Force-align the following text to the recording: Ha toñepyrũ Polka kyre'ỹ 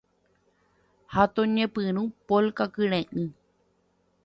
Ha 1.13 1.21
toñepyrũ 1.33 2.03
Polka 2.27 2.65
kyre'ỹ 2.73 3.05